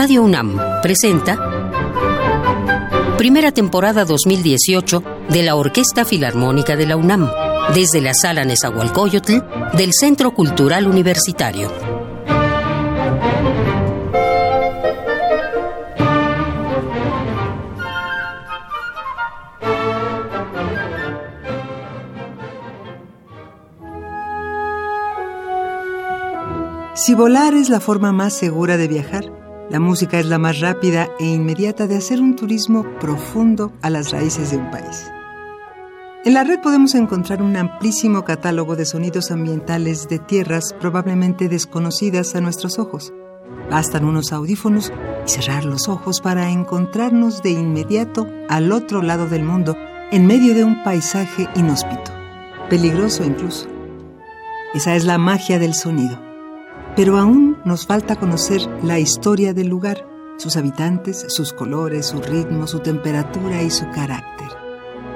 Radio 0.00 0.22
UNAM 0.22 0.58
presenta 0.80 1.36
primera 3.18 3.52
temporada 3.52 4.06
2018 4.06 5.02
de 5.28 5.42
la 5.42 5.56
Orquesta 5.56 6.06
Filarmónica 6.06 6.74
de 6.74 6.86
la 6.86 6.96
UNAM, 6.96 7.28
desde 7.74 8.00
la 8.00 8.14
Sala 8.14 8.46
Nezahualcóyotl 8.46 9.42
del 9.76 9.90
Centro 9.92 10.32
Cultural 10.32 10.86
Universitario. 10.86 11.70
Si 26.94 27.14
volar 27.14 27.52
es 27.52 27.68
la 27.68 27.80
forma 27.80 28.12
más 28.12 28.32
segura 28.32 28.78
de 28.78 28.88
viajar, 28.88 29.39
la 29.70 29.78
música 29.78 30.18
es 30.18 30.26
la 30.26 30.38
más 30.38 30.58
rápida 30.58 31.08
e 31.20 31.26
inmediata 31.26 31.86
de 31.86 31.96
hacer 31.96 32.20
un 32.20 32.34
turismo 32.34 32.84
profundo 32.98 33.72
a 33.82 33.90
las 33.90 34.10
raíces 34.10 34.50
de 34.50 34.56
un 34.56 34.68
país. 34.70 35.10
En 36.24 36.34
la 36.34 36.42
red 36.42 36.58
podemos 36.60 36.94
encontrar 36.96 37.40
un 37.40 37.56
amplísimo 37.56 38.24
catálogo 38.24 38.74
de 38.74 38.84
sonidos 38.84 39.30
ambientales 39.30 40.08
de 40.08 40.18
tierras 40.18 40.74
probablemente 40.80 41.48
desconocidas 41.48 42.34
a 42.34 42.40
nuestros 42.40 42.80
ojos. 42.80 43.12
Bastan 43.70 44.04
unos 44.04 44.32
audífonos 44.32 44.92
y 45.24 45.30
cerrar 45.30 45.64
los 45.64 45.88
ojos 45.88 46.20
para 46.20 46.50
encontrarnos 46.50 47.40
de 47.42 47.50
inmediato 47.50 48.26
al 48.48 48.72
otro 48.72 49.02
lado 49.02 49.28
del 49.28 49.44
mundo, 49.44 49.76
en 50.10 50.26
medio 50.26 50.54
de 50.54 50.64
un 50.64 50.82
paisaje 50.82 51.48
inhóspito, 51.54 52.10
peligroso 52.68 53.22
incluso. 53.22 53.68
Esa 54.74 54.96
es 54.96 55.04
la 55.04 55.16
magia 55.16 55.60
del 55.60 55.74
sonido 55.74 56.29
pero 56.96 57.18
aún 57.18 57.58
nos 57.64 57.86
falta 57.86 58.16
conocer 58.16 58.60
la 58.82 58.98
historia 58.98 59.54
del 59.54 59.68
lugar, 59.68 60.06
sus 60.36 60.56
habitantes, 60.56 61.26
sus 61.28 61.52
colores, 61.52 62.06
su 62.06 62.20
ritmo, 62.20 62.66
su 62.66 62.80
temperatura 62.80 63.62
y 63.62 63.70
su 63.70 63.88
carácter. 63.90 64.48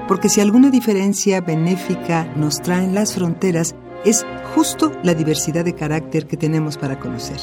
Porque 0.07 0.29
si 0.29 0.41
alguna 0.41 0.71
diferencia 0.71 1.41
benéfica 1.41 2.25
nos 2.37 2.61
traen 2.61 2.95
las 2.95 3.15
fronteras, 3.15 3.75
es 4.05 4.27
justo 4.55 4.93
la 5.03 5.15
diversidad 5.15 5.65
de 5.65 5.75
carácter 5.75 6.27
que 6.27 6.37
tenemos 6.37 6.77
para 6.77 6.99
conocer. 6.99 7.39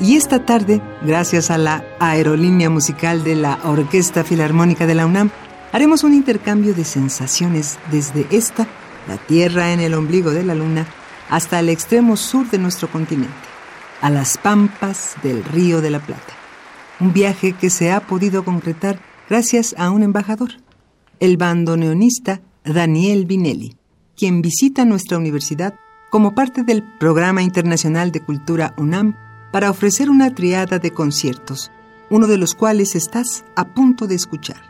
Y 0.00 0.16
esta 0.16 0.44
tarde, 0.44 0.80
gracias 1.02 1.50
a 1.50 1.58
la 1.58 1.84
aerolínea 2.00 2.70
musical 2.70 3.22
de 3.24 3.36
la 3.36 3.58
Orquesta 3.64 4.24
Filarmónica 4.24 4.86
de 4.86 4.94
la 4.94 5.06
UNAM, 5.06 5.30
haremos 5.72 6.04
un 6.04 6.14
intercambio 6.14 6.74
de 6.74 6.84
sensaciones 6.84 7.78
desde 7.90 8.26
esta, 8.30 8.66
la 9.08 9.16
Tierra 9.16 9.72
en 9.72 9.80
el 9.80 9.94
ombligo 9.94 10.30
de 10.30 10.44
la 10.44 10.54
Luna, 10.54 10.86
hasta 11.28 11.60
el 11.60 11.68
extremo 11.68 12.16
sur 12.16 12.48
de 12.50 12.58
nuestro 12.58 12.90
continente, 12.90 13.34
a 14.00 14.10
las 14.10 14.38
pampas 14.38 15.14
del 15.22 15.44
Río 15.44 15.80
de 15.80 15.90
la 15.90 16.00
Plata. 16.00 16.34
Un 17.00 17.12
viaje 17.12 17.52
que 17.52 17.70
se 17.70 17.92
ha 17.92 18.00
podido 18.00 18.44
concretar 18.44 19.00
gracias 19.28 19.74
a 19.78 19.90
un 19.90 20.02
embajador, 20.02 20.50
el 21.20 21.36
bandoneonista 21.36 22.40
Daniel 22.64 23.26
Vinelli, 23.26 23.76
quien 24.16 24.42
visita 24.42 24.84
nuestra 24.84 25.18
universidad 25.18 25.74
como 26.10 26.34
parte 26.34 26.62
del 26.62 26.82
Programa 26.98 27.42
Internacional 27.42 28.12
de 28.12 28.20
Cultura 28.20 28.74
UNAM 28.78 29.16
para 29.52 29.70
ofrecer 29.70 30.10
una 30.10 30.34
triada 30.34 30.78
de 30.78 30.90
conciertos, 30.92 31.70
uno 32.10 32.26
de 32.26 32.38
los 32.38 32.54
cuales 32.54 32.94
estás 32.94 33.44
a 33.56 33.74
punto 33.74 34.06
de 34.06 34.14
escuchar. 34.14 34.62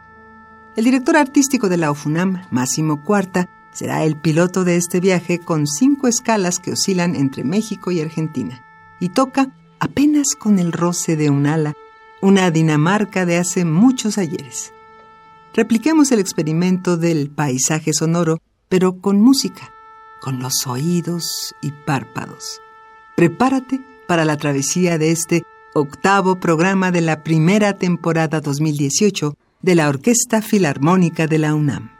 El 0.77 0.84
director 0.84 1.17
artístico 1.17 1.69
de 1.69 1.77
la 1.77 1.91
UFUNAM, 1.91 2.43
Máximo 2.50 3.03
Cuarta, 3.03 3.49
Será 3.75 4.05
el 4.05 4.17
piloto 4.17 4.62
de 4.62 4.77
este 4.77 5.01
viaje 5.01 5.41
con 5.41 5.67
cinco 5.67 6.07
escalas 6.07 6.61
que 6.61 6.73
oscilan 6.73 7.17
entre 7.17 7.43
México 7.43 7.91
y 7.91 8.01
Argentina 8.01 8.65
y 9.01 9.09
toca, 9.09 9.53
apenas 9.81 10.29
con 10.39 10.61
el 10.61 10.71
roce 10.71 11.17
de 11.17 11.29
un 11.29 11.47
ala, 11.47 11.75
una 12.23 12.51
Dinamarca 12.53 13.27
de 13.27 13.37
hace 13.37 13.65
muchos 13.65 14.17
ayeres. 14.17 14.73
Repliquemos 15.55 16.12
el 16.12 16.21
experimento 16.21 16.97
del 16.97 17.31
paisaje 17.31 17.93
sonoro, 17.93 18.41
pero 18.69 19.01
con 19.01 19.21
música, 19.21 19.73
con 20.23 20.39
los 20.39 20.67
oídos 20.67 21.55
y 21.61 21.73
párpados. 21.73 22.61
Prepárate 23.17 23.81
para 24.06 24.25
la 24.25 24.37
travesía 24.37 24.99
de 24.99 25.11
este 25.11 25.43
octavo 25.75 26.39
programa 26.39 26.93
de 26.93 27.01
la 27.01 27.25
primera 27.25 27.77
temporada 27.77 28.41
2018 28.41 29.37
de 29.62 29.75
la 29.75 29.89
Orquesta 29.89 30.43
Filarmónica 30.43 31.27
de 31.27 31.39
la 31.39 31.55
UNAM. 31.55 31.94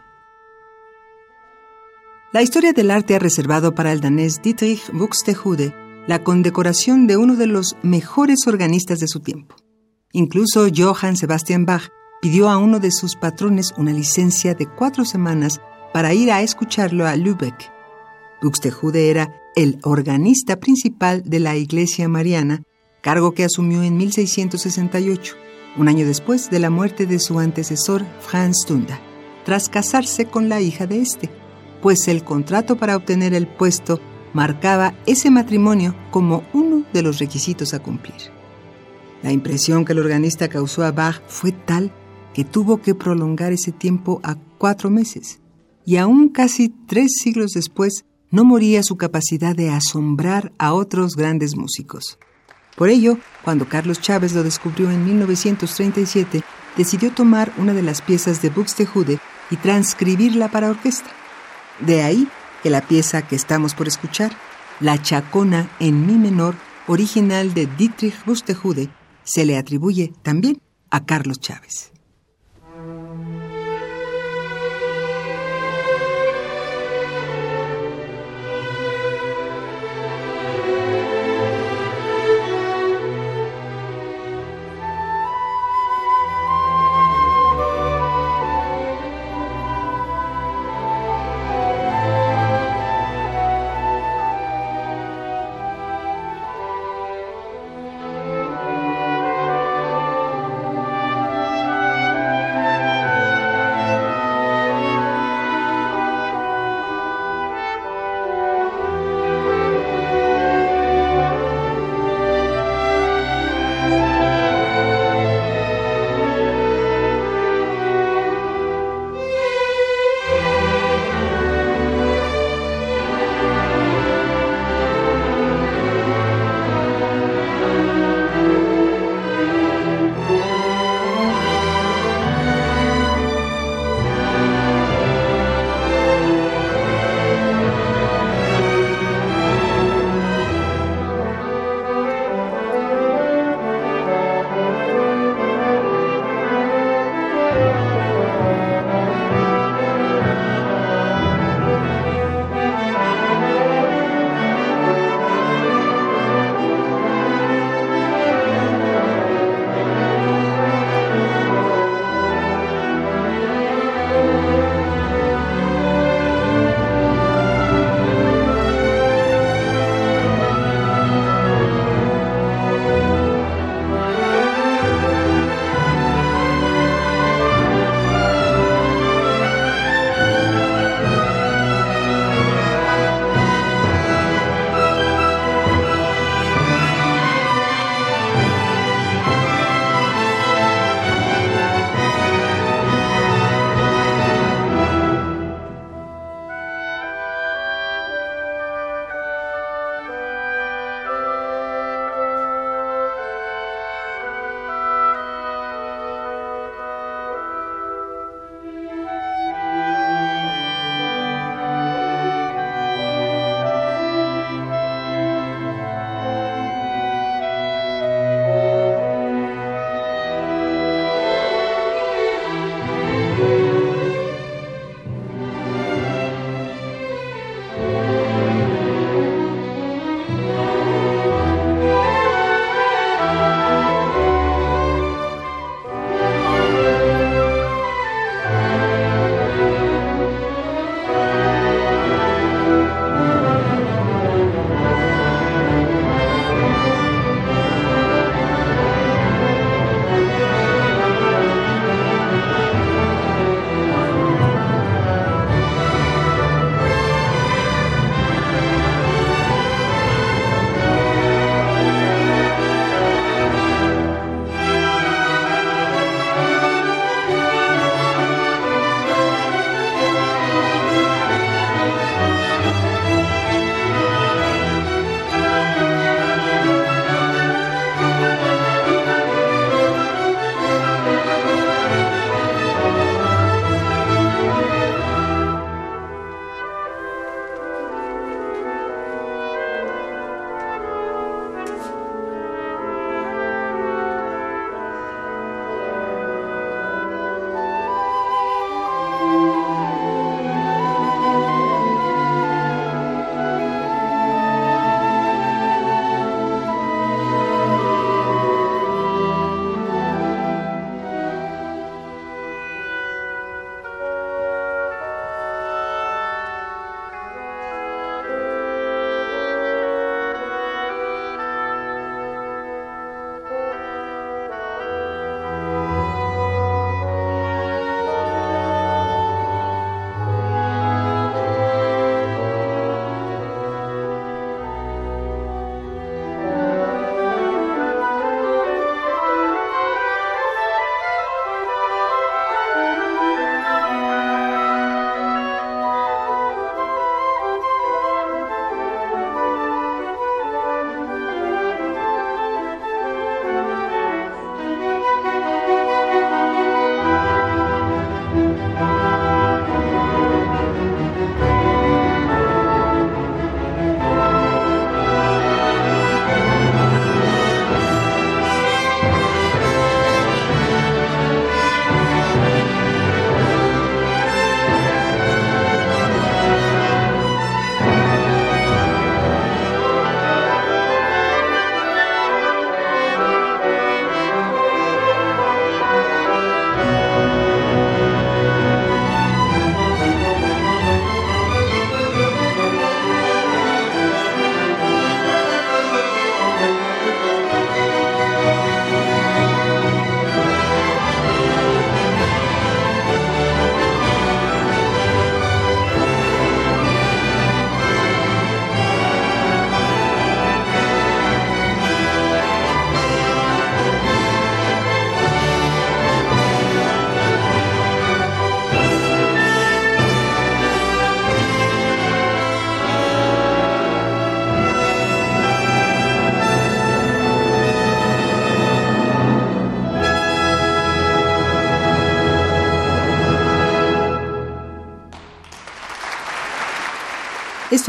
La 2.35 2.43
historia 2.43 2.73
del 2.73 2.91
arte 2.91 3.15
ha 3.15 3.21
reservado 3.21 3.77
para 3.77 3.93
el 3.93 4.01
danés 4.01 4.43
Dietrich 4.43 4.91
Buxtehude 4.93 5.73
la 6.09 6.25
condecoración 6.25 7.07
de 7.07 7.17
uno 7.17 7.37
de 7.37 7.47
los 7.47 7.77
mejores 7.85 8.49
organistas 8.49 8.99
de 8.99 9.07
su 9.07 9.21
tiempo. 9.21 9.55
Incluso 10.11 10.67
Johann 10.77 11.17
Sebastian 11.17 11.65
Bach 11.65 11.91
pidió 12.21 12.49
a 12.49 12.59
uno 12.59 12.81
de 12.81 12.91
sus 12.91 13.15
patrones 13.15 13.73
una 13.77 13.93
licencia 13.93 14.55
de 14.55 14.67
cuatro 14.67 15.05
semanas 15.05 15.61
para 15.93 16.13
ir 16.13 16.33
a 16.33 16.43
escucharlo 16.43 17.07
a 17.07 17.15
Lübeck. 17.15 17.71
Buxtehude 18.43 19.11
era 19.11 19.33
el 19.55 19.79
organista 19.85 20.57
principal 20.57 21.23
de 21.23 21.39
la 21.39 21.55
Iglesia 21.55 22.09
Mariana, 22.09 22.65
cargo 23.01 23.31
que 23.31 23.45
asumió 23.45 23.85
en 23.85 23.97
1668, 23.97 25.37
un 25.77 25.87
año 25.87 26.05
después 26.05 26.51
de 26.51 26.59
la 26.59 26.71
muerte 26.71 27.07
de 27.07 27.21
su 27.21 27.39
antecesor 27.39 28.05
Franz 28.19 28.67
Tunda, 28.67 28.99
tras 29.45 29.69
casarse 29.69 30.25
con 30.25 30.49
la 30.49 30.61
hija 30.61 30.89
de 30.89 31.01
este 31.01 31.44
pues 31.85 32.09
el 32.09 32.25
contrato 32.25 32.79
para 32.79 32.97
obtener 32.97 33.35
el 33.35 33.47
puesto 33.47 34.01
marcaba 34.33 34.95
ese 35.05 35.31
matrimonio 35.31 35.95
como 36.11 36.43
uno 36.55 36.87
de 36.95 37.03
los 37.03 37.19
requisitos 37.19 37.75
a 37.75 37.79
cumplir. 37.81 38.33
La 39.23 39.33
impresión 39.33 39.85
que 39.85 39.93
el 39.93 39.99
organista 39.99 40.49
causó 40.49 40.83
a 40.83 40.93
Bach 40.93 41.21
fue 41.29 41.53
tal 41.53 41.93
que 42.33 42.43
tuvo 42.43 42.81
que 42.81 42.95
prolongar 42.95 43.53
ese 43.53 43.71
tiempo 43.71 44.23
a 44.23 44.37
cuatro 44.57 44.89
meses, 44.89 45.41
y 45.85 45.99
aún 45.99 46.31
casi 46.31 46.71
tres 46.71 47.19
siglos 47.23 47.51
después 47.51 48.07
no 48.31 48.47
moría 48.47 48.83
su 48.83 48.97
capacidad 48.97 49.55
de 49.55 49.69
asombrar 49.69 50.55
a 50.57 50.73
otros 50.73 51.17
grandes 51.17 51.55
músicos. 51.55 52.19
Por 52.79 52.89
ello, 52.89 53.19
cuando 53.45 53.69
Carlos 53.69 54.01
Chávez 54.01 54.33
lo 54.33 54.43
descubrió 54.43 54.91
en 54.91 55.05
1937, 55.05 56.43
decidió 56.79 57.13
tomar 57.13 57.53
una 57.59 57.75
de 57.75 57.83
las 57.83 58.01
piezas 58.01 58.41
de 58.41 58.49
Buxtehude 58.49 59.19
y 59.51 59.57
transcribirla 59.57 60.49
para 60.49 60.71
orquesta. 60.71 61.11
De 61.81 62.03
ahí 62.03 62.29
que 62.63 62.71
la 62.71 62.81
pieza 62.81 63.23
que 63.23 63.37
estamos 63.37 63.75
por 63.75 63.89
escuchar, 63.89 64.33
La 64.81 65.01
Chacona 65.01 65.69
en 65.81 66.07
Mi 66.07 66.15
menor, 66.15 66.55
original 66.87 67.55
de 67.55 67.67
Dietrich 67.67 68.25
Bustejude, 68.25 68.89
se 69.25 69.45
le 69.45 69.57
atribuye 69.57 70.13
también 70.23 70.61
a 70.91 71.05
Carlos 71.05 71.41
Chávez. 71.41 71.94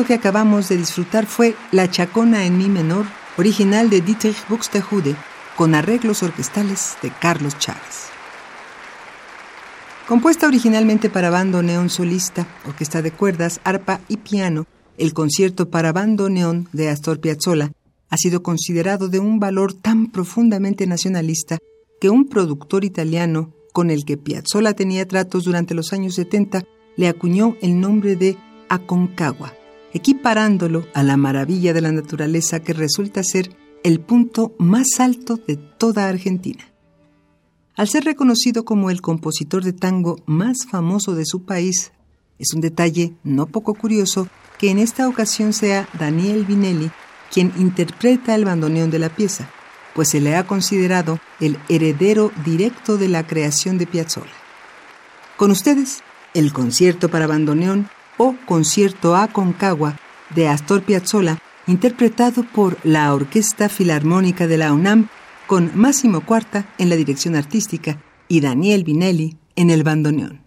Que 0.04 0.14
acabamos 0.14 0.68
de 0.68 0.78
disfrutar 0.78 1.26
fue 1.26 1.56
La 1.72 1.90
Chacona 1.90 2.46
en 2.46 2.58
Mi 2.58 2.68
menor, 2.68 3.06
original 3.38 3.90
de 3.90 4.02
Dietrich 4.02 4.36
Buxtehude, 4.50 5.16
con 5.56 5.74
arreglos 5.74 6.22
orquestales 6.22 6.98
de 7.02 7.12
Carlos 7.12 7.58
Chávez. 7.58 8.10
Compuesta 10.06 10.48
originalmente 10.48 11.10
para 11.10 11.30
bando 11.30 11.64
neón 11.64 11.90
solista, 11.90 12.46
orquesta 12.68 13.02
de 13.02 13.12
cuerdas, 13.12 13.62
arpa 13.64 14.02
y 14.10 14.18
piano, 14.18 14.68
el 14.98 15.14
concierto 15.14 15.70
para 15.70 15.94
bando 15.94 16.30
neón 16.30 16.68
de 16.74 16.90
Astor 16.90 17.20
Piazzolla 17.22 17.72
ha 18.10 18.18
sido 18.18 18.44
considerado 18.44 19.08
de 19.08 19.20
un 19.20 19.40
valor 19.40 19.74
tan 19.74 20.12
profundamente 20.12 20.86
nacionalista 20.88 21.58
que 22.02 22.10
un 22.10 22.28
productor 22.28 22.84
italiano 22.84 23.54
con 23.72 23.90
el 23.90 24.04
que 24.04 24.18
Piazzolla 24.18 24.74
tenía 24.74 25.08
tratos 25.08 25.46
durante 25.46 25.74
los 25.74 25.94
años 25.94 26.16
70 26.16 26.64
le 26.98 27.08
acuñó 27.08 27.56
el 27.62 27.80
nombre 27.80 28.16
de 28.18 28.38
Aconcagua, 28.70 29.54
equiparándolo 29.96 30.86
a 30.94 31.04
la 31.04 31.16
maravilla 31.16 31.74
de 31.74 31.80
la 31.80 31.94
naturaleza 31.94 32.60
que 32.60 32.74
resulta 32.74 33.24
ser 33.24 33.56
el 33.82 34.02
punto 34.02 34.54
más 34.60 35.00
alto 35.00 35.40
de 35.48 35.56
toda 35.56 36.10
Argentina. 36.10 36.66
Al 37.78 37.88
ser 37.88 38.04
reconocido 38.04 38.66
como 38.66 38.90
el 38.90 39.00
compositor 39.00 39.64
de 39.64 39.72
tango 39.72 40.18
más 40.26 40.66
famoso 40.70 41.16
de 41.16 41.26
su 41.26 41.46
país, 41.46 41.94
es 42.40 42.54
un 42.54 42.60
detalle 42.60 43.14
no 43.24 43.46
poco 43.46 43.74
curioso 43.74 44.28
que 44.60 44.70
en 44.70 44.80
esta 44.80 45.08
ocasión 45.08 45.54
sea 45.54 45.88
Daniel 45.98 46.44
Vinelli 46.44 46.92
quien 47.32 47.54
interpreta 47.58 48.36
el 48.36 48.44
bandoneón 48.44 48.92
de 48.92 49.00
la 49.00 49.08
pieza, 49.08 49.50
pues 49.94 50.10
se 50.10 50.20
le 50.20 50.36
ha 50.36 50.46
considerado 50.46 51.20
el 51.40 51.58
heredero 51.70 52.34
directo 52.44 52.98
de 52.98 53.08
la 53.08 53.26
creación 53.26 53.78
de 53.78 53.88
Piazzolla. 53.88 54.28
Con 55.38 55.52
ustedes, 55.52 56.04
el 56.34 56.52
concierto 56.52 57.10
para 57.10 57.28
bandoneón 57.28 57.90
o 58.18 58.36
concierto 58.46 59.16
a 59.16 59.28
Concagua 59.28 59.98
de 60.34 60.48
Astor 60.48 60.84
Piazzolla, 60.84 61.40
interpretado 61.68 62.44
por 62.44 62.78
la 62.84 63.14
Orquesta 63.14 63.70
Filarmónica 63.70 64.48
de 64.48 64.58
la 64.58 64.74
UNAM 64.74 65.08
con 65.48 65.72
Máximo 65.76 66.22
Cuarta 66.22 66.66
en 66.78 66.90
la 66.90 66.96
dirección 66.96 67.36
artística 67.36 68.00
y 68.28 68.42
Daniel 68.42 68.84
Vinelli 68.84 69.38
en 69.56 69.70
el 69.70 69.84
bandoneón. 69.84 70.45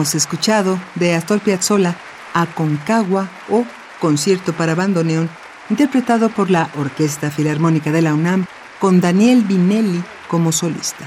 Hemos 0.00 0.14
escuchado 0.14 0.80
de 0.94 1.12
Astor 1.12 1.40
Piazzolla 1.40 1.94
a 2.32 2.46
Concagua 2.46 3.28
o 3.50 3.66
Concierto 4.00 4.54
para 4.54 4.74
bandoneón, 4.74 5.28
interpretado 5.68 6.30
por 6.30 6.50
la 6.50 6.70
Orquesta 6.78 7.30
Filarmónica 7.30 7.92
de 7.92 8.00
la 8.00 8.14
UNAM 8.14 8.46
con 8.78 9.02
Daniel 9.02 9.42
Binelli 9.42 10.02
como 10.26 10.52
solista. 10.52 11.06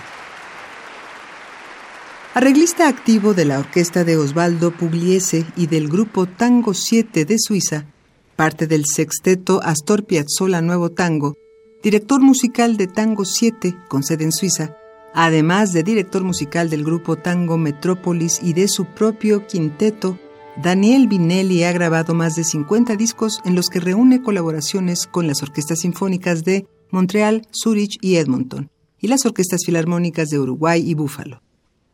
Arreglista 2.35 2.87
activo 2.87 3.33
de 3.33 3.45
la 3.45 3.57
orquesta 3.57 4.03
de 4.03 4.15
Osvaldo 4.15 4.69
Pugliese 4.69 5.47
y 5.55 5.65
del 5.65 5.89
grupo 5.89 6.27
Tango 6.27 6.75
7 6.75 7.25
de 7.25 7.39
Suiza, 7.39 7.87
parte 8.35 8.67
del 8.67 8.85
sexteto 8.85 9.59
Astor 9.63 10.05
Piazzolla 10.05 10.61
Nuevo 10.61 10.91
Tango, 10.91 11.33
director 11.81 12.21
musical 12.21 12.77
de 12.77 12.85
Tango 12.85 13.25
7 13.25 13.75
con 13.89 14.03
sede 14.03 14.25
en 14.25 14.31
Suiza, 14.31 14.77
Además 15.13 15.73
de 15.73 15.83
director 15.83 16.23
musical 16.23 16.71
del 16.71 16.83
grupo 16.83 17.17
Tango 17.17 17.59
Metrópolis 17.59 18.39
y 18.41 18.53
de 18.53 18.67
su 18.67 18.85
propio 18.85 19.45
quinteto, 19.45 20.17
Daniel 20.55 21.07
Binelli 21.07 21.63
ha 21.63 21.71
grabado 21.71 22.15
más 22.15 22.35
de 22.35 22.43
50 22.43 22.95
discos 22.95 23.39
en 23.45 23.53
los 23.53 23.69
que 23.69 23.79
reúne 23.79 24.23
colaboraciones 24.23 25.05
con 25.05 25.27
las 25.27 25.43
orquestas 25.43 25.81
sinfónicas 25.81 26.43
de 26.43 26.65
Montreal, 26.89 27.47
Zurich 27.51 27.97
y 28.01 28.15
Edmonton, 28.15 28.71
y 28.99 29.07
las 29.07 29.25
orquestas 29.27 29.61
filarmónicas 29.65 30.29
de 30.29 30.39
Uruguay 30.39 30.83
y 30.83 30.95
Búfalo. 30.95 31.43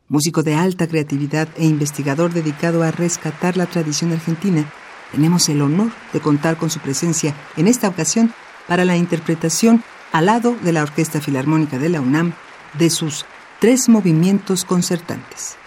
Músico 0.08 0.42
de 0.42 0.56
alta 0.56 0.88
creatividad 0.88 1.50
e 1.58 1.66
investigador 1.66 2.34
dedicado 2.34 2.84
a 2.84 2.92
rescatar 2.92 3.58
la 3.58 3.66
tradición 3.66 4.14
argentina, 4.14 4.72
tenemos 5.12 5.50
el 5.50 5.62
honor 5.62 5.92
de 6.14 6.22
contar 6.22 6.58
con 6.58 6.70
su 6.70 6.80
presencia 6.80 7.36
en 7.58 7.68
esta 7.68 7.90
ocasión 7.90 8.34
para 8.68 8.86
la 8.86 8.96
interpretación 8.96 9.84
al 10.14 10.28
lado 10.28 10.56
de 10.64 10.72
la 10.72 10.84
Orquesta 10.84 11.20
Filarmónica 11.20 11.80
de 11.80 11.90
la 11.90 12.02
UNAM 12.02 12.34
de 12.74 12.90
sus 12.90 13.26
tres 13.60 13.90
movimientos 13.90 14.66
concertantes. 14.66 15.58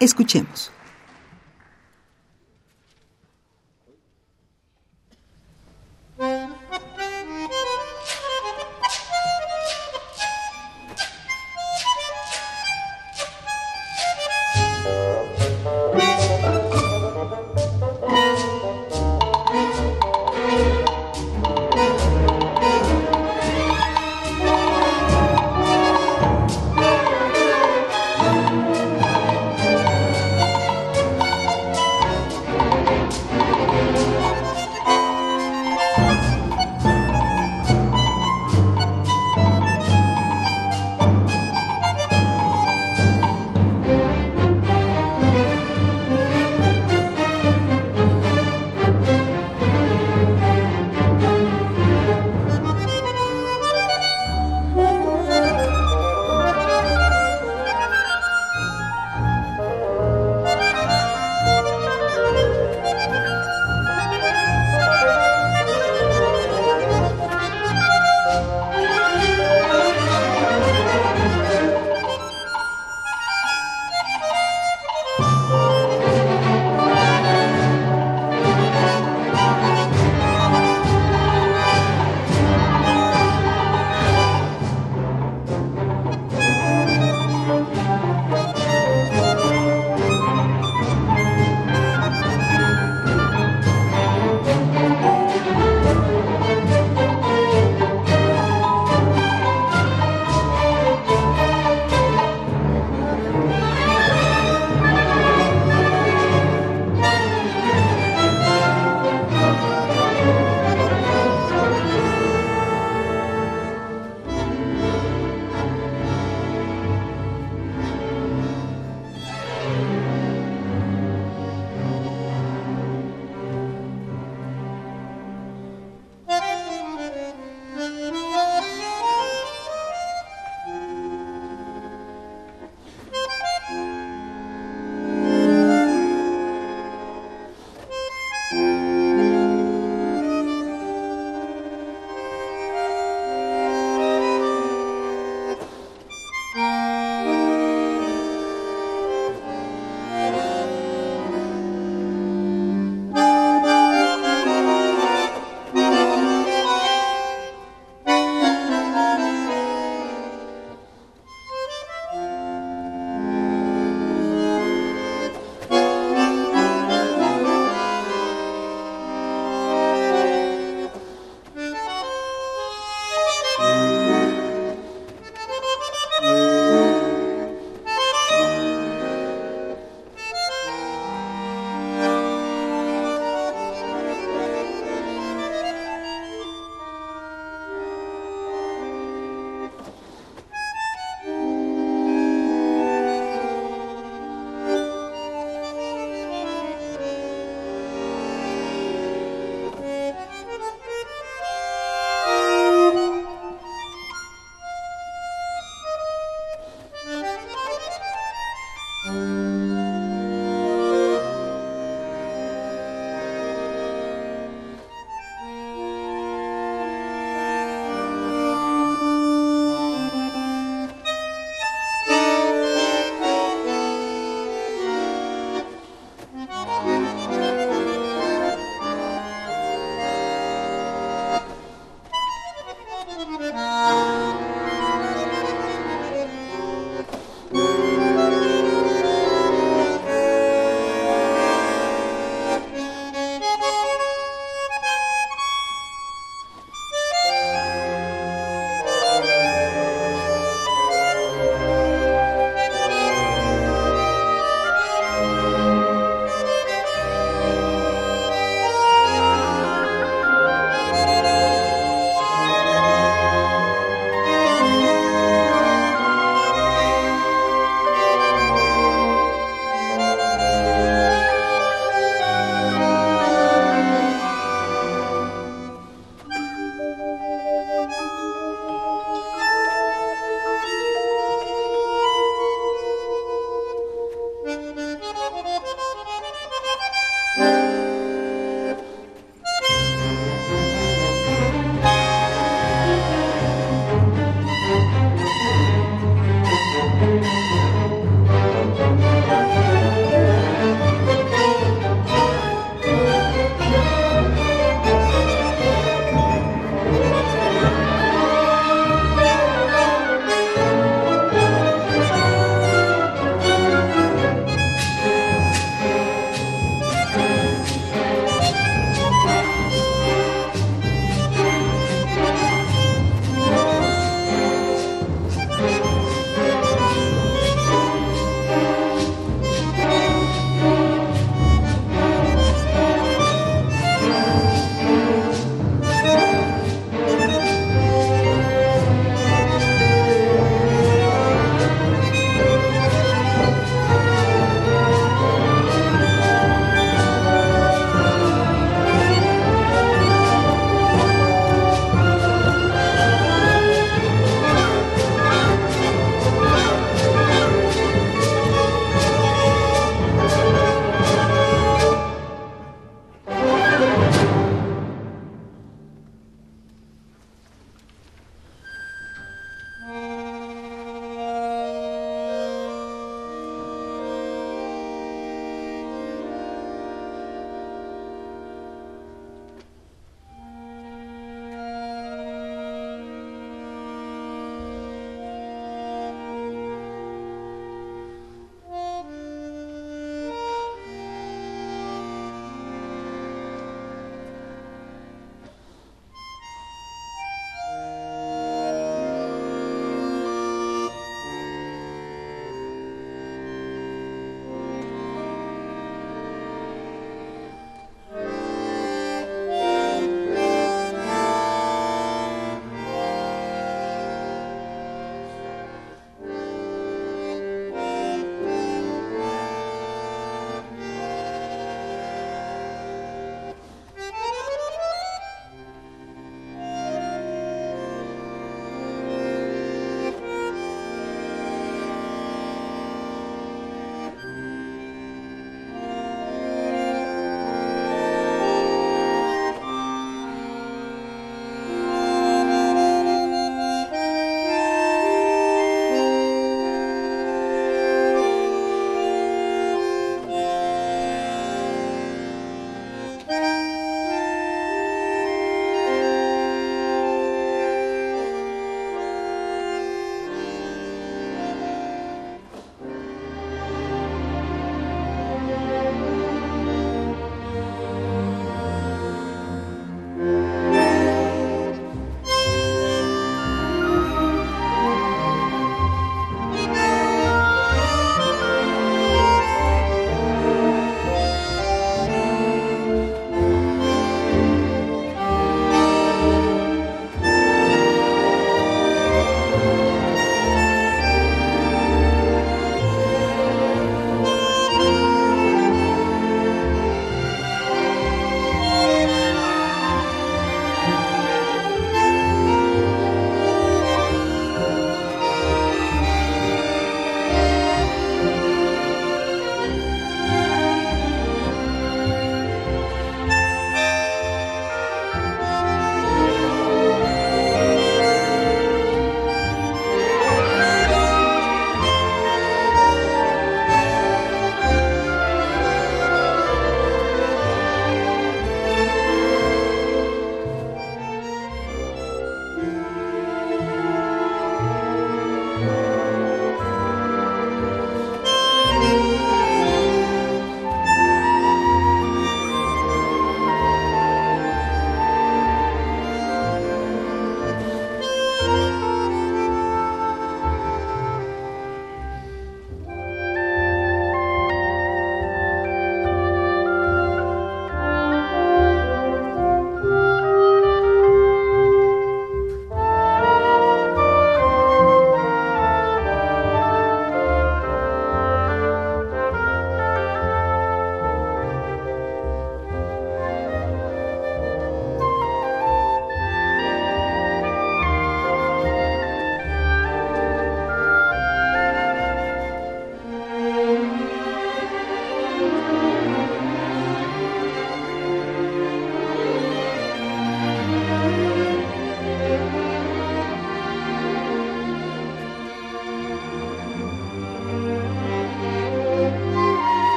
Escuchemos. 0.00 0.72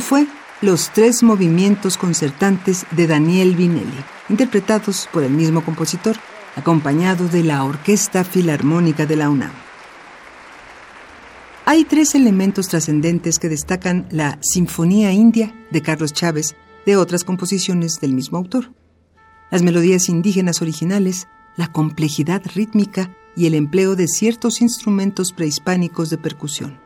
Fue 0.00 0.26
Los 0.60 0.92
tres 0.92 1.22
movimientos 1.22 1.96
concertantes 1.96 2.86
de 2.92 3.06
Daniel 3.06 3.56
Vinelli, 3.56 4.04
interpretados 4.28 5.08
por 5.12 5.24
el 5.24 5.32
mismo 5.32 5.64
compositor, 5.64 6.16
acompañado 6.56 7.26
de 7.28 7.42
la 7.42 7.64
Orquesta 7.64 8.22
Filarmónica 8.22 9.06
de 9.06 9.16
la 9.16 9.28
UNAM. 9.28 9.50
Hay 11.64 11.84
tres 11.84 12.14
elementos 12.14 12.68
trascendentes 12.68 13.38
que 13.38 13.48
destacan 13.48 14.06
la 14.10 14.38
Sinfonía 14.40 15.12
India 15.12 15.52
de 15.70 15.82
Carlos 15.82 16.12
Chávez 16.12 16.54
de 16.86 16.96
otras 16.96 17.24
composiciones 17.24 18.00
del 18.00 18.14
mismo 18.14 18.38
autor. 18.38 18.72
Las 19.50 19.62
melodías 19.62 20.08
indígenas 20.08 20.62
originales, 20.62 21.26
la 21.56 21.72
complejidad 21.72 22.42
rítmica 22.54 23.14
y 23.36 23.46
el 23.46 23.54
empleo 23.54 23.96
de 23.96 24.06
ciertos 24.06 24.60
instrumentos 24.60 25.32
prehispánicos 25.32 26.08
de 26.08 26.18
percusión. 26.18 26.80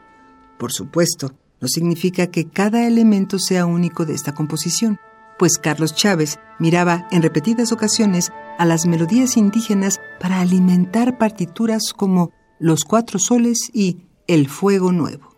Por 0.58 0.72
supuesto, 0.72 1.34
no 1.62 1.68
significa 1.68 2.26
que 2.26 2.48
cada 2.48 2.86
elemento 2.88 3.38
sea 3.38 3.66
único 3.66 4.04
de 4.04 4.14
esta 4.14 4.34
composición, 4.34 4.98
pues 5.38 5.58
Carlos 5.58 5.94
Chávez 5.94 6.40
miraba 6.58 7.06
en 7.12 7.22
repetidas 7.22 7.70
ocasiones 7.70 8.32
a 8.58 8.66
las 8.66 8.84
melodías 8.84 9.36
indígenas 9.36 10.00
para 10.20 10.40
alimentar 10.40 11.18
partituras 11.18 11.92
como 11.96 12.32
Los 12.58 12.84
Cuatro 12.84 13.20
Soles 13.20 13.70
y 13.72 13.98
El 14.26 14.48
Fuego 14.48 14.90
Nuevo. 14.90 15.36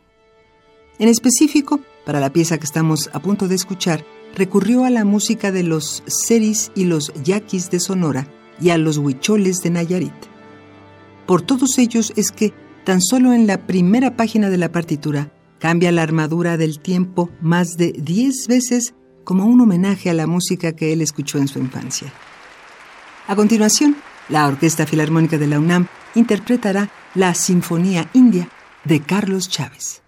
En 0.99 1.09
específico, 1.09 1.81
para 2.07 2.21
la 2.21 2.33
pieza 2.33 2.57
que 2.57 2.65
estamos 2.65 3.11
a 3.13 3.21
punto 3.21 3.47
de 3.47 3.57
escuchar, 3.57 4.05
recurrió 4.35 4.85
a 4.85 4.91
la 4.91 5.05
música 5.05 5.53
de 5.53 5.63
los 5.63 6.03
seris 6.07 6.73
y 6.75 6.85
los 6.85 7.13
yaquis 7.23 7.71
de 7.71 7.81
Sonora 7.81 8.27
y 8.59 8.71
a 8.71 8.79
los 8.79 8.97
huicholes 8.97 9.61
de 9.63 9.71
Nayarit. 9.71 10.15
Por 11.27 11.43
todos 11.43 11.77
ellos 11.79 12.15
es 12.17 12.31
que, 12.31 12.55
tan 12.85 13.03
solo 13.03 13.35
en 13.35 13.47
la 13.47 13.67
primera 13.67 14.17
página 14.17 14.49
de 14.49 14.59
la 14.59 14.73
partitura, 14.73 15.34
Cambia 15.65 15.93
la 15.93 16.03
armadura 16.03 16.59
del 16.59 16.79
tiempo 16.79 17.31
más 17.41 17.79
de 17.79 17.93
10 17.93 18.49
veces 18.49 18.93
como 19.25 19.47
un 19.47 19.63
homenaje 19.63 20.11
a 20.11 20.13
la 20.13 20.27
música 20.27 20.77
que 20.77 20.93
él 20.93 21.01
escuchó 21.01 21.39
en 21.39 21.49
su 21.49 21.59
infancia. 21.59 22.13
A 23.29 23.35
continuación, 23.35 23.97
la 24.29 24.47
Orquesta 24.47 24.85
Filarmónica 24.85 25.39
de 25.39 25.47
la 25.47 25.59
UNAM 25.59 25.87
interpretará 26.17 26.91
la 27.15 27.33
Sinfonía 27.33 28.11
India 28.13 28.47
de 28.85 29.01
Carlos 29.01 29.49
Chávez. 29.49 30.03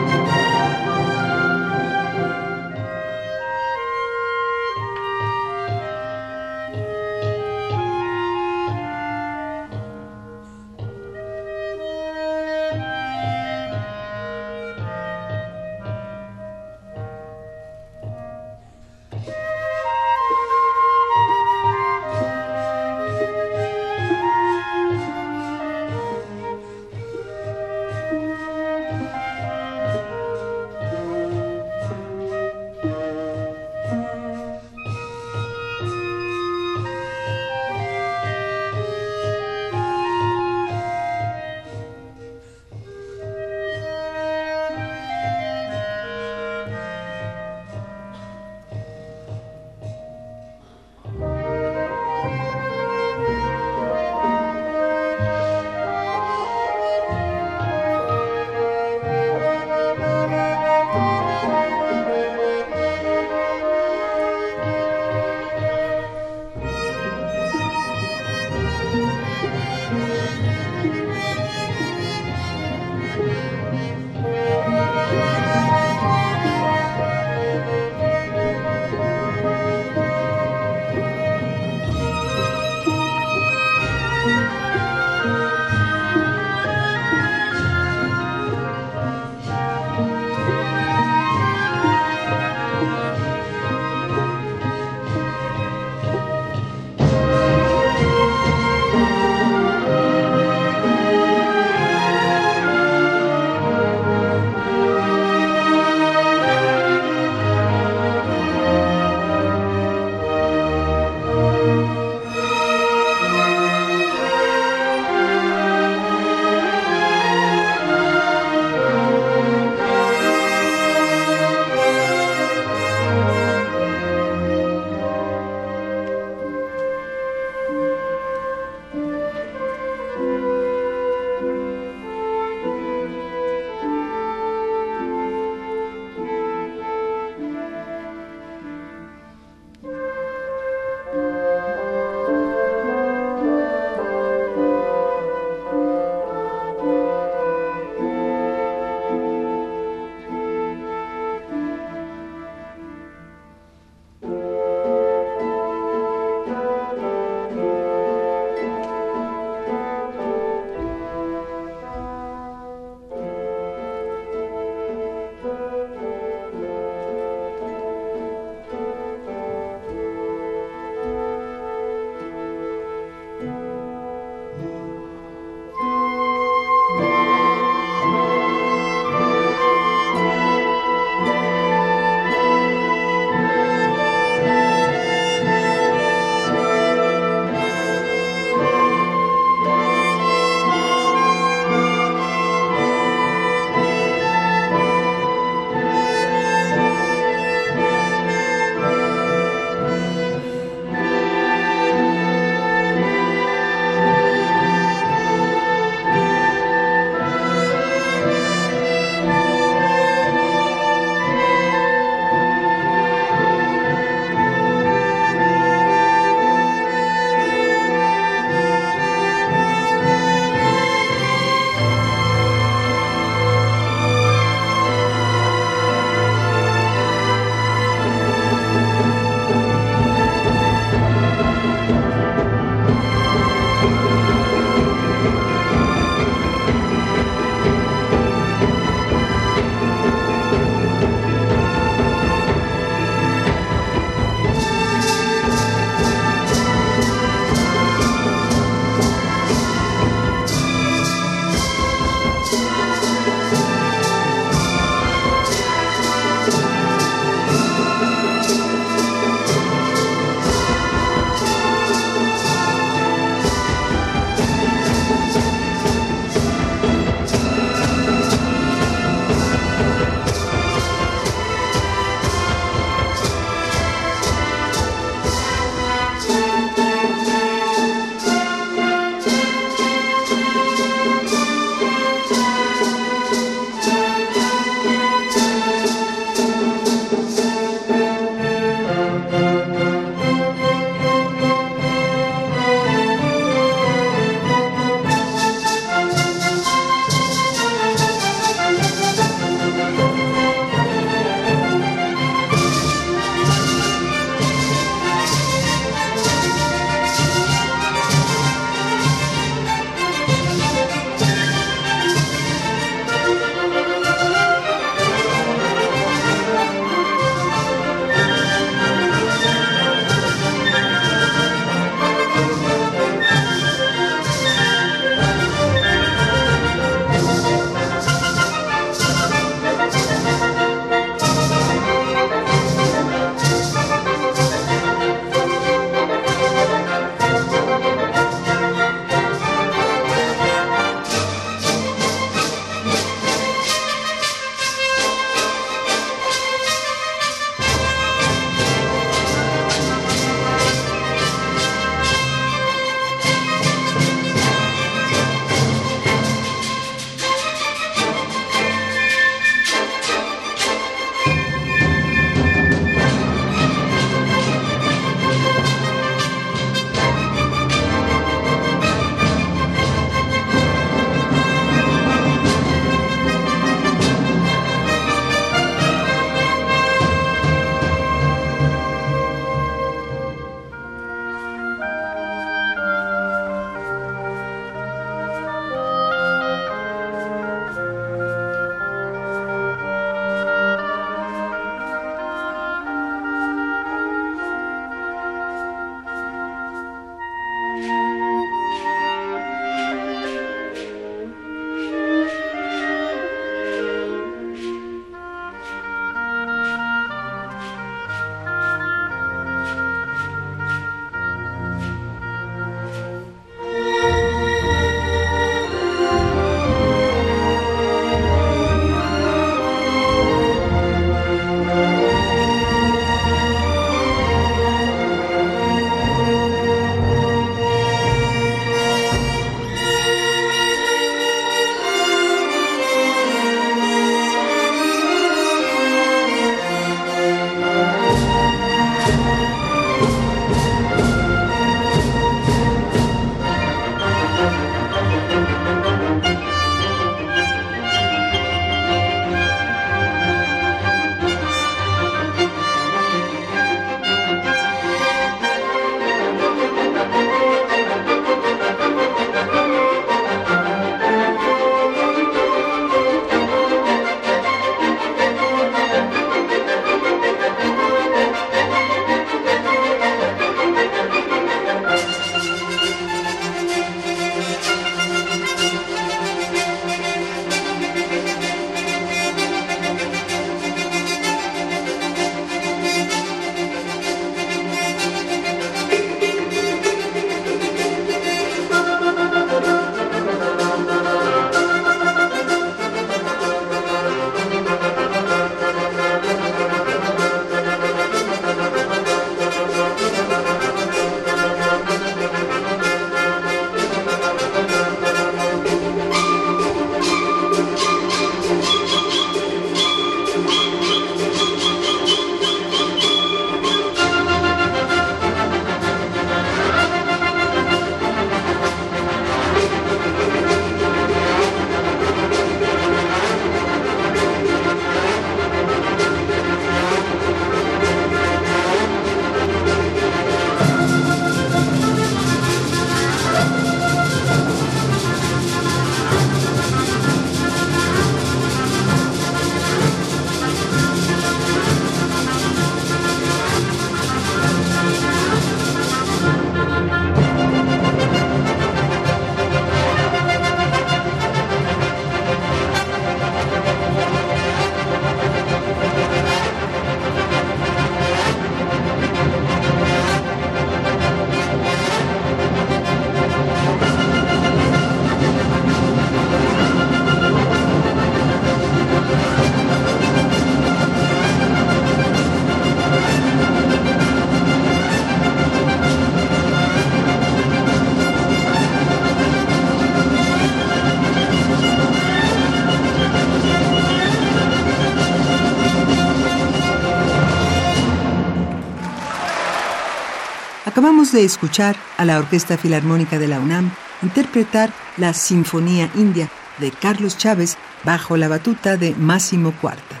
De 591.14 591.24
escuchar 591.24 591.76
a 591.96 592.04
la 592.04 592.18
Orquesta 592.18 592.58
Filarmónica 592.58 593.20
de 593.20 593.28
la 593.28 593.38
UNAM 593.38 593.70
interpretar 594.02 594.72
la 594.96 595.14
Sinfonía 595.14 595.88
India 595.94 596.28
de 596.58 596.72
Carlos 596.72 597.16
Chávez 597.16 597.56
bajo 597.84 598.16
la 598.16 598.26
batuta 598.26 598.76
de 598.76 598.94
Máximo 598.96 599.52
Cuarta. 599.60 600.00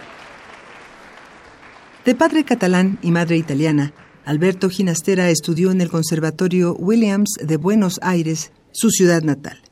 De 2.04 2.16
padre 2.16 2.44
catalán 2.44 2.98
y 3.00 3.12
madre 3.12 3.36
italiana, 3.36 3.92
Alberto 4.24 4.68
Ginastera 4.68 5.30
estudió 5.30 5.70
en 5.70 5.80
el 5.80 5.88
Conservatorio 5.88 6.74
Williams 6.74 7.34
de 7.40 7.56
Buenos 7.58 8.00
Aires, 8.02 8.50
su 8.72 8.90
ciudad 8.90 9.22
natal. 9.22 9.62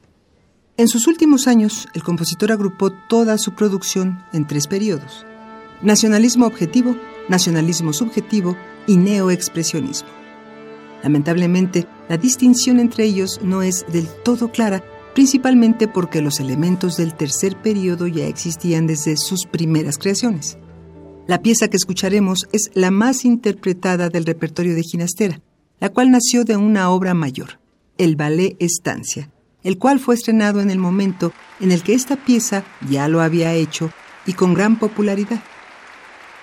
En 0.76 0.86
sus 0.86 1.08
últimos 1.08 1.48
años, 1.48 1.88
el 1.92 2.04
compositor 2.04 2.52
agrupó 2.52 2.92
toda 3.08 3.36
su 3.36 3.54
producción 3.54 4.24
en 4.32 4.46
tres 4.46 4.68
periodos. 4.68 5.26
Nacionalismo 5.82 6.46
objetivo, 6.46 6.96
nacionalismo 7.28 7.92
subjetivo 7.92 8.56
y 8.86 8.96
neoexpresionismo. 8.96 10.21
Lamentablemente, 11.02 11.86
la 12.08 12.16
distinción 12.16 12.78
entre 12.78 13.04
ellos 13.04 13.40
no 13.42 13.62
es 13.62 13.84
del 13.92 14.06
todo 14.24 14.52
clara, 14.52 14.84
principalmente 15.14 15.88
porque 15.88 16.22
los 16.22 16.40
elementos 16.40 16.96
del 16.96 17.14
tercer 17.14 17.56
periodo 17.60 18.06
ya 18.06 18.26
existían 18.26 18.86
desde 18.86 19.16
sus 19.16 19.46
primeras 19.46 19.98
creaciones. 19.98 20.58
La 21.26 21.42
pieza 21.42 21.68
que 21.68 21.76
escucharemos 21.76 22.48
es 22.52 22.70
la 22.74 22.90
más 22.90 23.24
interpretada 23.24 24.08
del 24.08 24.24
repertorio 24.24 24.74
de 24.74 24.82
Ginastera, 24.82 25.40
la 25.80 25.88
cual 25.88 26.10
nació 26.10 26.44
de 26.44 26.56
una 26.56 26.90
obra 26.90 27.14
mayor, 27.14 27.60
el 27.98 28.16
ballet 28.16 28.56
Estancia, 28.60 29.30
el 29.62 29.78
cual 29.78 30.00
fue 30.00 30.14
estrenado 30.14 30.60
en 30.60 30.70
el 30.70 30.78
momento 30.78 31.32
en 31.60 31.72
el 31.72 31.82
que 31.82 31.94
esta 31.94 32.16
pieza 32.16 32.64
ya 32.88 33.08
lo 33.08 33.20
había 33.20 33.54
hecho 33.54 33.90
y 34.26 34.32
con 34.32 34.54
gran 34.54 34.78
popularidad. 34.78 35.42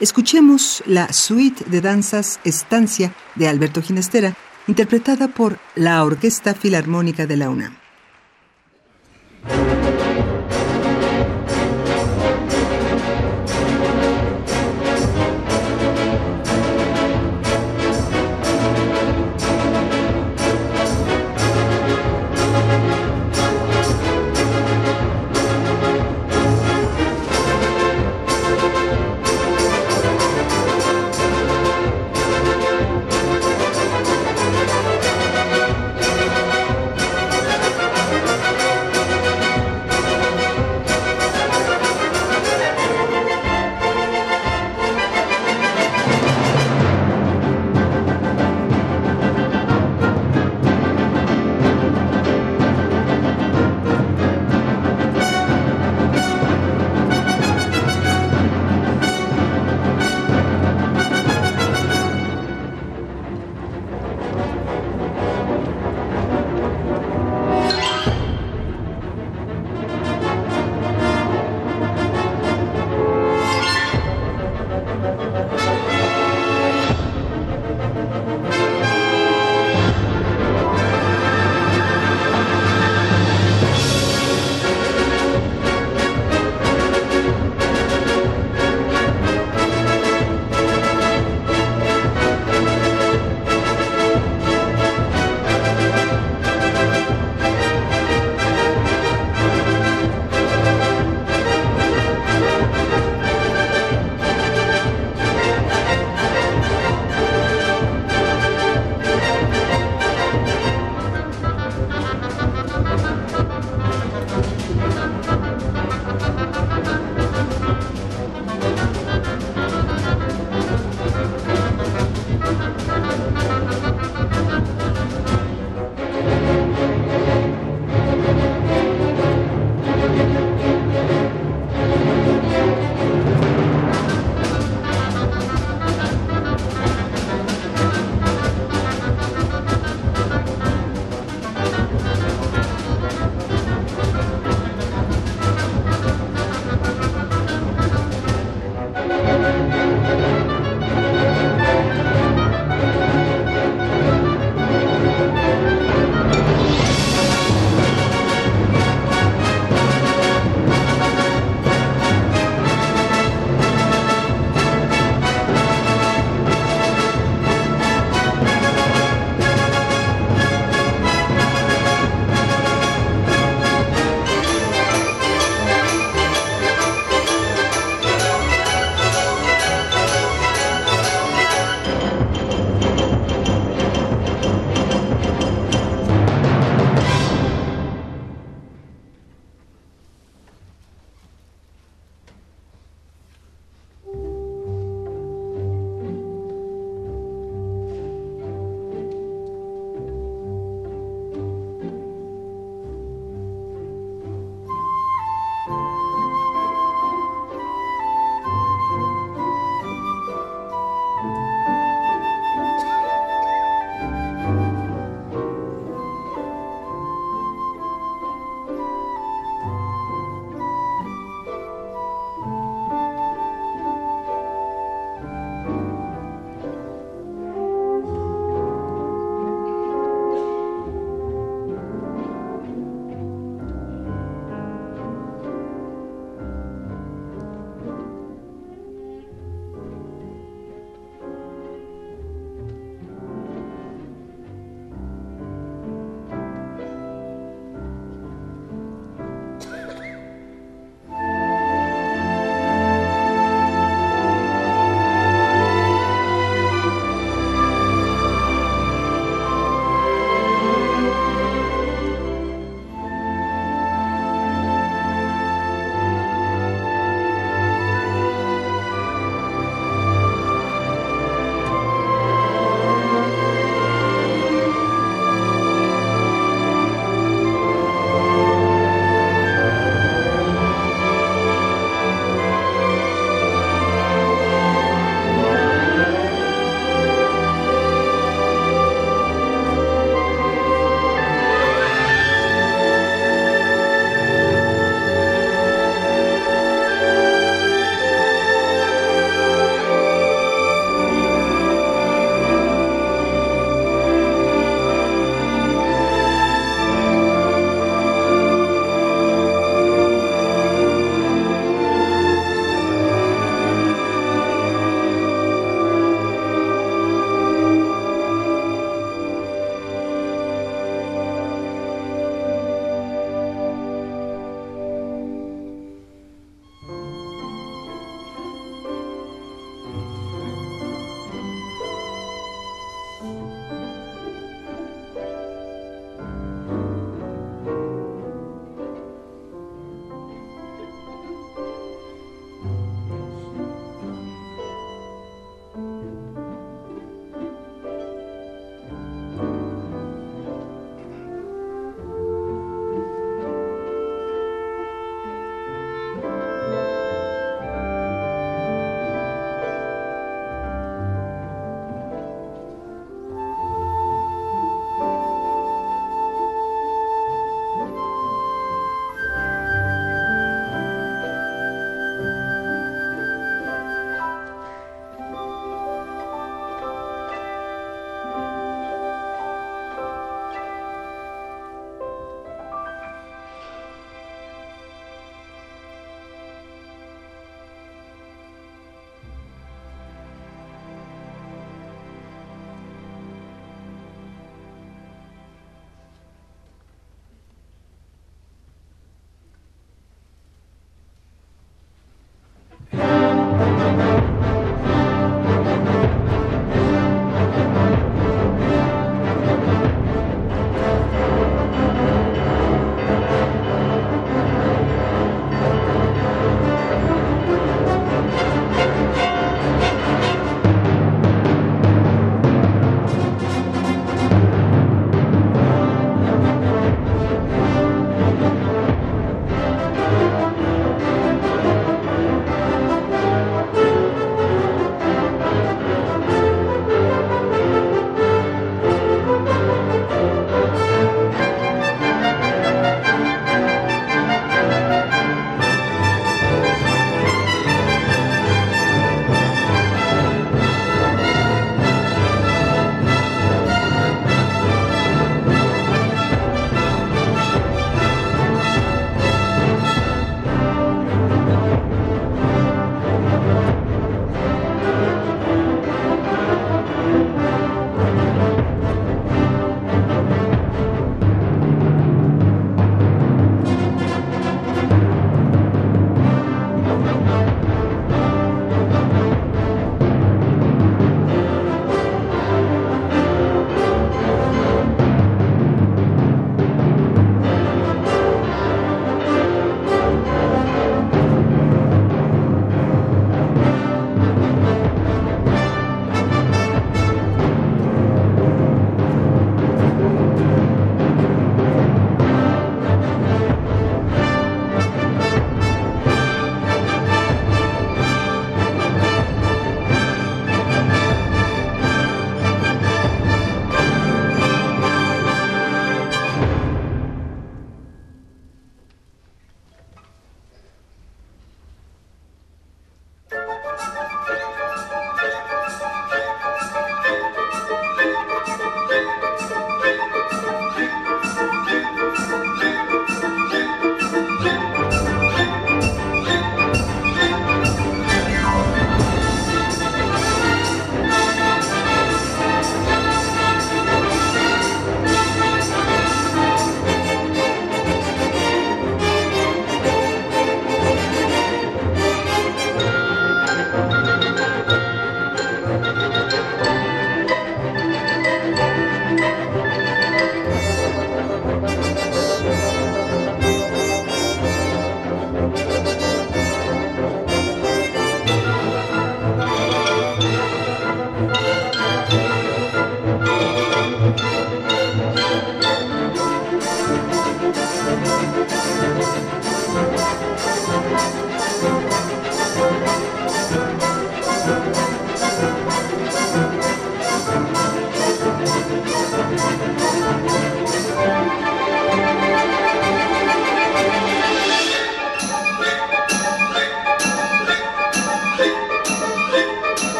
Escuchemos 0.00 0.82
la 0.86 1.12
suite 1.12 1.64
de 1.68 1.80
danzas 1.80 2.38
Estancia 2.44 3.12
de 3.34 3.48
Alberto 3.48 3.82
Ginastera, 3.82 4.36
interpretada 4.68 5.28
por 5.28 5.58
la 5.74 6.04
Orquesta 6.04 6.54
Filarmónica 6.54 7.26
de 7.26 7.36
la 7.36 7.50
UNAM. 7.50 7.76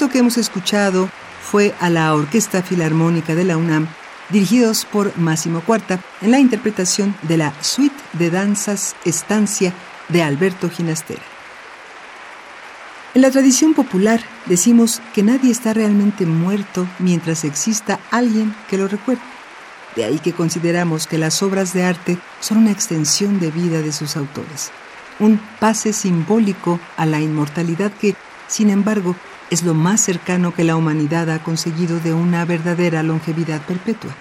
Esto 0.00 0.12
que 0.14 0.20
hemos 0.20 0.38
escuchado 0.38 1.10
fue 1.42 1.74
a 1.78 1.90
la 1.90 2.14
Orquesta 2.14 2.62
Filarmónica 2.62 3.34
de 3.34 3.44
la 3.44 3.58
UNAM, 3.58 3.86
dirigidos 4.30 4.86
por 4.86 5.14
Máximo 5.18 5.60
Cuarta, 5.60 6.00
en 6.22 6.30
la 6.30 6.38
interpretación 6.38 7.14
de 7.20 7.36
la 7.36 7.52
Suite 7.60 7.94
de 8.14 8.30
Danzas 8.30 8.96
Estancia 9.04 9.74
de 10.08 10.22
Alberto 10.22 10.70
Ginastera. 10.70 11.20
En 13.12 13.20
la 13.20 13.30
tradición 13.30 13.74
popular 13.74 14.22
decimos 14.46 15.02
que 15.12 15.22
nadie 15.22 15.50
está 15.50 15.74
realmente 15.74 16.24
muerto 16.24 16.88
mientras 16.98 17.44
exista 17.44 18.00
alguien 18.10 18.56
que 18.70 18.78
lo 18.78 18.88
recuerde. 18.88 19.20
De 19.96 20.04
ahí 20.04 20.18
que 20.18 20.32
consideramos 20.32 21.06
que 21.06 21.18
las 21.18 21.42
obras 21.42 21.74
de 21.74 21.84
arte 21.84 22.16
son 22.40 22.56
una 22.56 22.70
extensión 22.70 23.38
de 23.38 23.50
vida 23.50 23.82
de 23.82 23.92
sus 23.92 24.16
autores, 24.16 24.70
un 25.18 25.38
pase 25.58 25.92
simbólico 25.92 26.80
a 26.96 27.04
la 27.04 27.20
inmortalidad 27.20 27.92
que, 27.92 28.16
sin 28.48 28.70
embargo, 28.70 29.14
es 29.50 29.64
lo 29.64 29.74
más 29.74 30.00
cercano 30.00 30.54
que 30.54 30.64
la 30.64 30.76
humanidad 30.76 31.28
ha 31.30 31.42
conseguido 31.42 31.98
de 32.00 32.14
una 32.14 32.44
verdadera 32.44 33.02
longevidad 33.02 33.60
perpetua. 33.62 34.14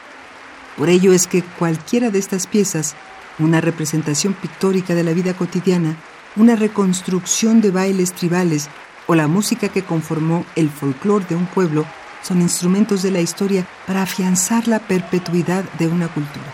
Por 0.77 0.89
ello 0.89 1.13
es 1.13 1.27
que 1.27 1.43
cualquiera 1.43 2.09
de 2.09 2.19
estas 2.19 2.47
piezas, 2.47 2.95
una 3.37 3.61
representación 3.61 4.33
pictórica 4.33 4.95
de 4.95 5.03
la 5.03 5.13
vida 5.13 5.33
cotidiana, 5.33 5.95
una 6.35 6.55
reconstrucción 6.55 7.61
de 7.61 7.71
bailes 7.71 8.13
tribales 8.13 8.69
o 9.07 9.15
la 9.15 9.27
música 9.27 9.69
que 9.69 9.83
conformó 9.83 10.45
el 10.55 10.69
folclore 10.69 11.25
de 11.29 11.35
un 11.35 11.45
pueblo, 11.45 11.85
son 12.21 12.41
instrumentos 12.41 13.01
de 13.01 13.11
la 13.11 13.21
historia 13.21 13.65
para 13.87 14.01
afianzar 14.01 14.67
la 14.67 14.79
perpetuidad 14.79 15.63
de 15.77 15.87
una 15.87 16.07
cultura. 16.07 16.45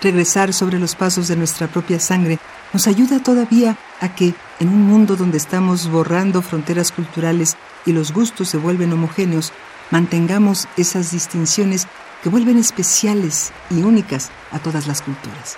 Regresar 0.00 0.52
sobre 0.52 0.78
los 0.78 0.94
pasos 0.94 1.28
de 1.28 1.36
nuestra 1.36 1.68
propia 1.68 2.00
sangre 2.00 2.38
nos 2.72 2.86
ayuda 2.86 3.22
todavía 3.22 3.76
a 4.00 4.14
que, 4.14 4.34
en 4.58 4.68
un 4.68 4.82
mundo 4.86 5.16
donde 5.16 5.38
estamos 5.38 5.90
borrando 5.90 6.42
fronteras 6.42 6.92
culturales 6.92 7.56
y 7.86 7.92
los 7.92 8.12
gustos 8.12 8.48
se 8.48 8.56
vuelven 8.56 8.92
homogéneos, 8.92 9.52
mantengamos 9.90 10.68
esas 10.76 11.10
distinciones 11.10 11.86
que 12.22 12.28
vuelven 12.28 12.58
especiales 12.58 13.52
y 13.70 13.82
únicas 13.82 14.30
a 14.50 14.58
todas 14.58 14.86
las 14.86 15.02
culturas. 15.02 15.56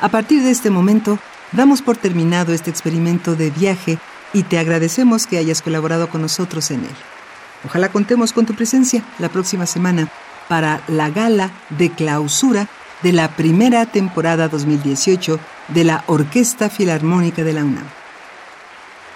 A 0.00 0.08
partir 0.08 0.42
de 0.42 0.50
este 0.50 0.70
momento, 0.70 1.18
damos 1.52 1.82
por 1.82 1.96
terminado 1.96 2.52
este 2.52 2.70
experimento 2.70 3.34
de 3.34 3.50
viaje 3.50 3.98
y 4.32 4.42
te 4.44 4.58
agradecemos 4.58 5.26
que 5.26 5.38
hayas 5.38 5.62
colaborado 5.62 6.08
con 6.08 6.22
nosotros 6.22 6.70
en 6.70 6.80
él. 6.84 6.96
Ojalá 7.64 7.88
contemos 7.90 8.32
con 8.32 8.46
tu 8.46 8.54
presencia 8.54 9.02
la 9.18 9.28
próxima 9.28 9.66
semana 9.66 10.08
para 10.48 10.80
la 10.86 11.10
gala 11.10 11.50
de 11.70 11.90
clausura 11.90 12.68
de 13.02 13.12
la 13.12 13.28
primera 13.28 13.86
temporada 13.86 14.48
2018 14.48 15.38
de 15.68 15.84
la 15.84 16.04
Orquesta 16.06 16.70
Filarmónica 16.70 17.44
de 17.44 17.52
la 17.52 17.64
UNAM. 17.64 17.86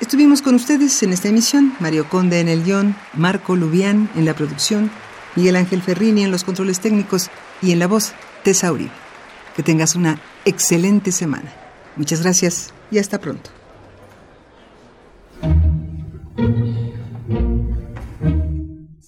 Estuvimos 0.00 0.42
con 0.42 0.54
ustedes 0.54 1.02
en 1.02 1.12
esta 1.12 1.28
emisión, 1.28 1.74
Mario 1.78 2.08
Conde 2.08 2.40
en 2.40 2.48
el 2.48 2.64
guion, 2.64 2.96
Marco 3.14 3.54
Lubián 3.54 4.10
en 4.16 4.24
la 4.24 4.34
producción, 4.34 4.90
Miguel 5.36 5.56
Ángel 5.56 5.80
Ferrini 5.80 6.24
en 6.24 6.30
los 6.30 6.44
controles 6.44 6.80
técnicos 6.80 7.30
y 7.62 7.72
en 7.72 7.78
la 7.78 7.86
voz, 7.86 8.12
Tessa 8.42 8.72
Uribe. 8.72 8.90
Que 9.54 9.62
tengas 9.62 9.94
una 9.94 10.20
excelente 10.44 11.12
semana. 11.12 11.52
Muchas 11.96 12.22
gracias 12.22 12.72
y 12.90 12.98
hasta 12.98 13.20
pronto. 13.20 13.50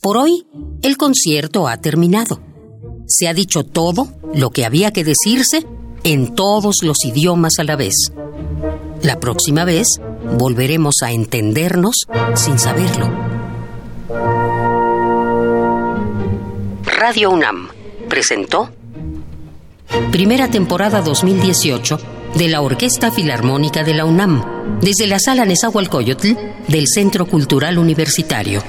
Por 0.01 0.19
hoy, 0.19 0.47
el 0.83 0.97
concierto 0.97 1.67
ha 1.67 1.79
terminado. 1.79 2.41
Se 3.07 3.27
ha 3.27 3.35
dicho 3.35 3.65
todo 3.65 4.09
lo 4.35 4.51
que 4.51 4.65
había 4.65 4.93
que 4.93 5.03
decirse 5.03 5.67
en 6.05 6.35
todos 6.35 6.77
los 6.83 7.05
idiomas 7.05 7.55
a 7.59 7.65
la 7.65 7.77
vez. 7.77 7.95
La 9.03 9.19
próxima 9.19 9.65
vez 9.65 10.01
volveremos 10.39 10.97
a 11.03 11.11
entendernos 11.13 12.07
sin 12.35 12.59
saberlo. 12.59 13.11
Radio 16.85 17.31
UNAM 17.31 17.69
presentó 18.09 18.71
Primera 20.11 20.51
temporada 20.51 21.03
2018 21.03 21.99
de 22.35 22.49
la 22.49 22.61
Orquesta 22.63 23.11
Filarmónica 23.11 23.85
de 23.85 23.95
la 23.95 24.05
UNAM, 24.05 24.79
desde 24.81 25.07
la 25.07 25.19
Sala 25.19 25.45
Nezahualcóyotl 25.45 26.33
del 26.69 26.87
Centro 26.89 27.27
Cultural 27.27 27.79
Universitario. 27.79 28.63